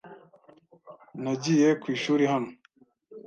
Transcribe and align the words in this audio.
Nagiye 1.23 1.69
ku 1.81 1.85
ishuri 1.95 2.23
hano. 2.31 2.49